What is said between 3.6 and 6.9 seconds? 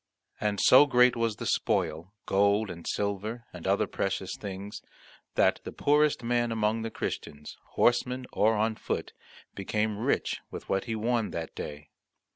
other precious things that the poorest man among the